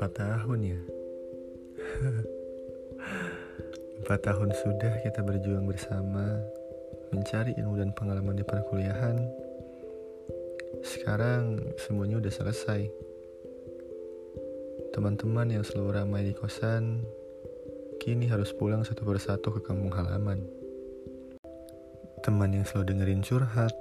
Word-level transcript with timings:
Empat 0.00 0.16
tahun 0.16 0.64
ya? 0.64 0.80
Empat 4.00 4.20
tahun 4.24 4.48
sudah 4.56 5.04
kita 5.04 5.20
berjuang 5.20 5.68
bersama 5.68 6.40
Mencari 7.12 7.52
ilmu 7.60 7.76
dan 7.76 7.92
pengalaman 7.92 8.32
di 8.32 8.40
perkuliahan. 8.40 9.20
Sekarang 10.80 11.60
semuanya 11.76 12.16
udah 12.16 12.32
selesai. 12.32 12.88
Teman-teman 14.96 15.52
yang 15.52 15.68
selalu 15.68 15.92
ramai 15.92 16.24
di 16.24 16.32
kosan 16.32 17.04
Kini 18.00 18.24
harus 18.24 18.56
pulang 18.56 18.80
satu 18.80 19.04
persatu 19.04 19.52
ke 19.52 19.60
kampung 19.68 19.92
halaman. 19.92 20.48
Teman 22.24 22.56
yang 22.56 22.64
selalu 22.64 22.96
dengerin 22.96 23.20
curhat 23.20 23.76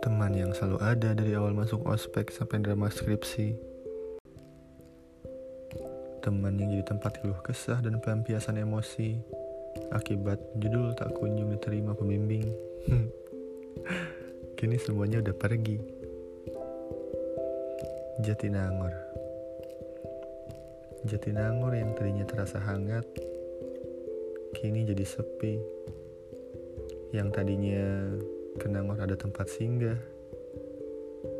Teman 0.00 0.32
yang 0.32 0.56
selalu 0.56 0.80
ada 0.80 1.12
dari 1.12 1.36
awal 1.36 1.52
masuk 1.52 1.84
ospek 1.84 2.32
sampai 2.32 2.64
drama 2.64 2.88
skripsi 2.88 3.75
teman 6.26 6.58
yang 6.58 6.74
jadi 6.74 6.82
tempat 6.90 7.22
keluh 7.22 7.38
kesah 7.38 7.78
dan 7.78 8.02
pelampiasan 8.02 8.58
emosi 8.58 9.14
akibat 9.94 10.42
judul 10.58 10.90
tak 10.98 11.14
kunjung 11.14 11.54
diterima 11.54 11.94
pembimbing. 11.94 12.50
Kini 14.58 14.74
semuanya 14.74 15.22
udah 15.22 15.36
pergi. 15.38 15.78
Jatinangor. 18.26 18.90
Jatinangor 21.06 21.78
yang 21.78 21.94
tadinya 21.94 22.26
terasa 22.26 22.58
hangat, 22.58 23.06
kini 24.58 24.82
jadi 24.82 25.06
sepi. 25.06 25.62
Yang 27.14 27.28
tadinya 27.30 28.10
Kenangor 28.58 28.98
ada 28.98 29.14
tempat 29.14 29.46
singgah, 29.46 30.00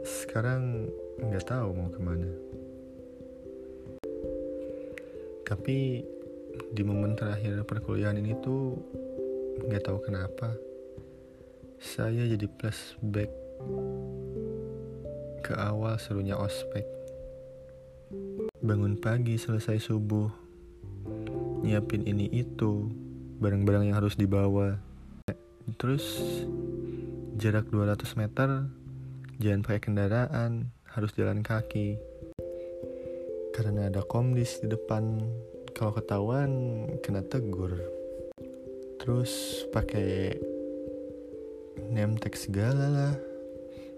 sekarang 0.07 0.87
nggak 1.19 1.49
tahu 1.49 1.75
mau 1.75 1.91
ke 1.91 1.99
mana. 1.99 2.31
Tapi 5.47 6.03
di 6.75 6.83
momen 6.83 7.15
terakhir 7.15 7.63
perkuliahan 7.63 8.19
ini 8.19 8.35
tuh 8.43 8.75
nggak 9.63 9.87
tahu 9.87 10.03
kenapa 10.03 10.51
saya 11.79 12.27
jadi 12.27 12.51
flashback 12.59 13.31
ke 15.47 15.55
awal 15.55 15.95
serunya 16.03 16.35
ospek. 16.35 16.83
Bangun 18.59 18.99
pagi 18.99 19.39
selesai 19.39 19.79
subuh, 19.79 20.27
nyiapin 21.63 22.03
ini 22.03 22.27
itu, 22.35 22.91
barang-barang 23.39 23.87
yang 23.87 24.03
harus 24.03 24.19
dibawa. 24.19 24.83
Terus 25.79 26.03
jarak 27.39 27.71
200 27.71 28.19
meter, 28.19 28.67
jangan 29.39 29.63
pakai 29.63 29.79
kendaraan, 29.79 30.75
harus 30.91 31.15
jalan 31.15 31.47
kaki 31.47 32.01
karena 33.57 33.89
ada 33.89 34.05
komdis 34.05 34.61
di 34.61 34.69
depan. 34.69 35.25
Kalau 35.73 35.97
ketahuan 35.97 36.85
kena 37.01 37.25
tegur. 37.25 37.73
Terus 39.01 39.65
pakai 39.73 40.37
name 41.89 42.21
tag 42.21 42.37
segala 42.37 42.87
lah 42.93 43.15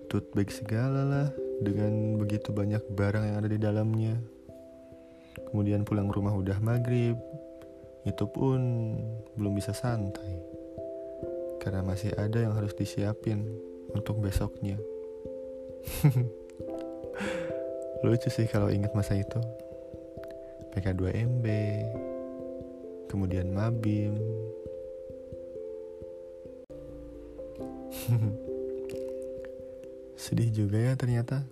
tote 0.06 0.31
bag 0.33 0.48
segala 0.48 1.03
lah 1.03 1.28
dengan 1.59 2.17
begitu 2.23 2.55
banyak 2.55 2.87
barang 2.95 3.25
yang 3.34 3.37
ada 3.42 3.50
di 3.50 3.59
dalamnya. 3.59 4.15
Kemudian 5.50 5.83
pulang 5.83 6.06
rumah 6.06 6.39
udah 6.39 6.62
maghrib 6.62 7.19
itu 8.06 8.25
pun 8.31 8.61
belum 9.34 9.53
bisa 9.59 9.75
santai 9.75 10.39
karena 11.61 11.84
masih 11.84 12.15
ada 12.17 12.41
yang 12.41 12.56
harus 12.56 12.72
disiapin 12.72 13.45
untuk 13.93 14.22
besoknya 14.22 14.81
Lucu 18.06 18.30
sih 18.30 18.46
kalau 18.46 18.70
ingat 18.70 18.94
masa 18.94 19.18
itu. 19.18 19.42
PK2MB, 20.70 21.47
kemudian 23.10 23.50
Mabim. 23.50 24.14
Sedih 30.14 30.54
juga 30.54 30.78
ya 30.78 30.94
ternyata. 30.94 31.42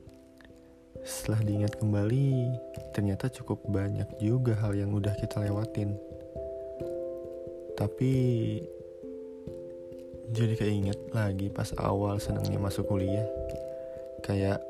Setelah 1.02 1.42
diingat 1.42 1.78
kembali, 1.82 2.54
ternyata 2.94 3.26
cukup 3.30 3.66
banyak 3.66 4.06
juga 4.22 4.54
hal 4.58 4.78
yang 4.78 4.94
udah 4.94 5.14
kita 5.18 5.42
lewatin. 5.42 5.98
Tapi 7.74 8.14
jadi 10.30 10.54
keinget 10.58 10.98
lagi 11.10 11.50
pas 11.50 11.70
awal 11.78 12.22
senangnya 12.22 12.58
masuk 12.62 12.86
kuliah. 12.86 13.26
Kayak 14.22 14.62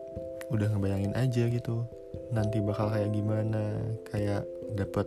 udah 0.53 0.69
ngebayangin 0.71 1.15
aja 1.19 1.45
gitu 1.51 1.87
nanti 2.31 2.59
bakal 2.63 2.91
kayak 2.91 3.11
gimana. 3.15 3.63
Kayak 4.07 4.47
dapet 4.75 5.07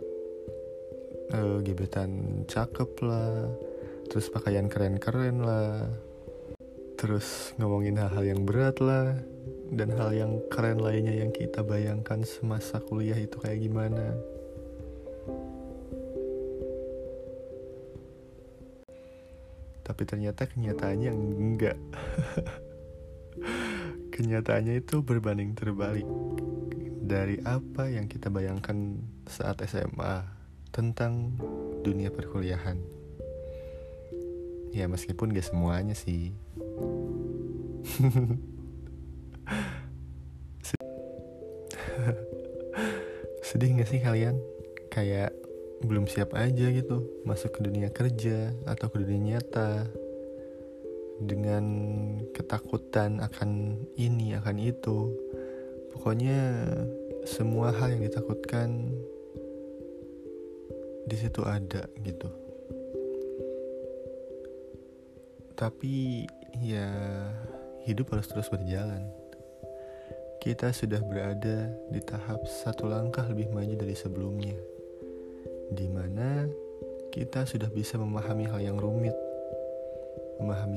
uh, 1.34 1.58
gebetan 1.62 2.42
cakep 2.46 2.90
lah 3.04 3.48
terus 4.10 4.26
pakaian 4.26 4.66
keren-keren 4.66 5.38
lah 5.46 5.86
terus 6.98 7.54
ngomongin 7.56 7.96
hal-hal 7.96 8.26
yang 8.26 8.42
berat 8.42 8.82
lah 8.82 9.14
dan 9.70 9.94
hal 9.94 10.10
yang 10.10 10.32
keren 10.50 10.82
lainnya 10.82 11.14
yang 11.14 11.30
kita 11.30 11.62
bayangkan 11.62 12.26
semasa 12.26 12.82
kuliah 12.82 13.16
itu 13.16 13.38
kayak 13.38 13.62
gimana. 13.62 14.18
Tapi 19.86 20.02
ternyata 20.06 20.46
kenyataannya 20.46 21.12
enggak 21.14 21.78
kenyataannya 24.10 24.84
itu 24.84 25.00
berbanding 25.00 25.56
terbalik 25.56 26.06
dari 27.00 27.42
apa 27.42 27.90
yang 27.90 28.06
kita 28.06 28.30
bayangkan 28.30 29.02
saat 29.26 29.58
SMA 29.66 30.22
tentang 30.70 31.34
dunia 31.82 32.14
perkuliahan. 32.14 32.78
Ya 34.70 34.86
meskipun 34.86 35.34
gak 35.34 35.50
semuanya 35.50 35.98
sih. 35.98 36.30
Sedih 43.42 43.74
gak 43.82 43.90
sih 43.90 43.98
kalian? 43.98 44.38
Kayak 44.94 45.34
belum 45.80 46.06
siap 46.06 46.36
aja 46.36 46.68
gitu 46.70 47.08
masuk 47.24 47.56
ke 47.56 47.64
dunia 47.64 47.88
kerja 47.88 48.52
atau 48.68 48.92
ke 48.92 49.00
dunia 49.00 49.40
nyata 49.40 49.88
dengan 51.20 51.64
ketakutan 52.32 53.20
akan 53.20 53.76
ini 54.00 54.32
akan 54.36 54.56
itu. 54.56 55.12
Pokoknya 55.92 56.66
semua 57.28 57.70
hal 57.76 57.94
yang 57.94 58.08
ditakutkan 58.08 58.88
di 61.04 61.16
situ 61.16 61.44
ada 61.44 61.84
gitu. 62.00 62.30
Tapi 65.54 66.24
ya 66.64 66.88
hidup 67.84 68.16
harus 68.16 68.28
terus 68.32 68.48
berjalan. 68.48 69.04
Kita 70.40 70.72
sudah 70.72 71.04
berada 71.04 71.68
di 71.92 72.00
tahap 72.00 72.48
satu 72.48 72.88
langkah 72.88 73.28
lebih 73.28 73.52
maju 73.52 73.76
dari 73.76 73.92
sebelumnya 73.92 74.56
di 75.70 75.86
mana 75.86 76.50
kita 77.14 77.46
sudah 77.46 77.70
bisa 77.70 77.94
memahami 77.98 78.50
hal 78.50 78.58
yang 78.58 78.78
rumit 78.78 79.14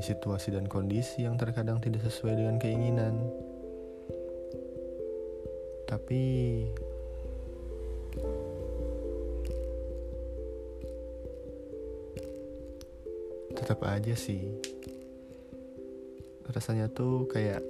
situasi 0.04 0.52
dan 0.52 0.68
kondisi 0.68 1.24
yang 1.24 1.40
terkadang 1.40 1.80
tidak 1.80 2.04
sesuai 2.04 2.36
dengan 2.36 2.60
keinginan. 2.60 3.16
Tapi 5.88 6.24
tetap 13.54 13.80
aja 13.88 14.12
sih 14.18 14.52
rasanya 16.54 16.92
tuh 16.92 17.26
kayak 17.32 17.64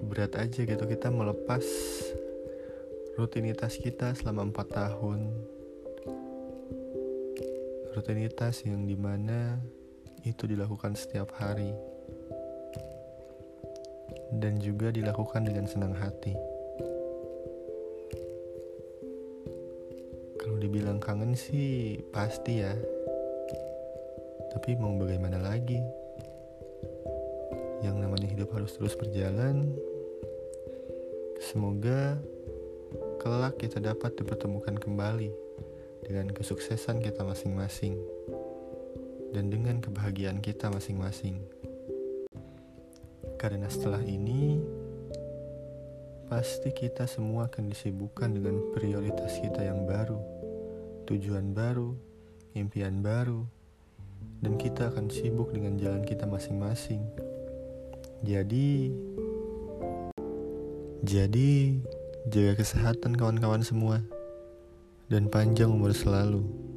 berat 0.00 0.32
aja 0.38 0.64
gitu 0.64 0.84
kita 0.86 1.12
melepas 1.12 1.60
rutinitas 3.20 3.76
kita 3.76 4.16
selama 4.16 4.48
empat 4.48 4.72
tahun 4.72 5.28
rutinitas 7.92 8.64
yang 8.64 8.88
di 8.88 8.96
mana 8.96 9.60
itu 10.22 10.46
dilakukan 10.46 10.94
setiap 10.94 11.34
hari 11.34 11.74
dan 14.32 14.56
juga 14.62 14.94
dilakukan 14.94 15.44
dengan 15.44 15.66
senang 15.68 15.92
hati. 15.92 16.32
Kalau 20.40 20.56
dibilang 20.58 21.02
kangen 21.02 21.36
sih 21.36 22.00
pasti 22.14 22.64
ya. 22.64 22.72
Tapi 24.52 24.76
mau 24.78 24.94
bagaimana 24.96 25.42
lagi? 25.42 25.80
Yang 27.82 27.96
namanya 27.98 28.28
hidup 28.30 28.48
harus 28.54 28.72
terus 28.78 28.94
berjalan. 28.94 29.74
Semoga 31.42 32.16
kelak 33.18 33.58
kita 33.58 33.82
dapat 33.82 34.14
dipertemukan 34.14 34.78
kembali 34.78 35.30
dengan 36.06 36.30
kesuksesan 36.34 37.02
kita 37.02 37.22
masing-masing 37.22 37.98
dan 39.32 39.48
dengan 39.48 39.80
kebahagiaan 39.80 40.44
kita 40.44 40.68
masing-masing. 40.68 41.40
Karena 43.40 43.66
setelah 43.66 44.04
ini, 44.04 44.60
pasti 46.28 46.70
kita 46.70 47.08
semua 47.08 47.48
akan 47.48 47.72
disibukkan 47.72 48.30
dengan 48.30 48.60
prioritas 48.76 49.40
kita 49.40 49.64
yang 49.66 49.88
baru, 49.88 50.20
tujuan 51.08 51.50
baru, 51.56 51.96
impian 52.54 53.02
baru, 53.02 53.42
dan 54.44 54.54
kita 54.60 54.92
akan 54.92 55.08
sibuk 55.10 55.50
dengan 55.50 55.74
jalan 55.80 56.04
kita 56.04 56.28
masing-masing. 56.28 57.02
Jadi, 58.22 58.94
jadi 61.02 61.50
jaga 62.30 62.62
kesehatan 62.62 63.18
kawan-kawan 63.18 63.66
semua, 63.66 63.98
dan 65.10 65.26
panjang 65.26 65.72
umur 65.74 65.90
selalu. 65.90 66.71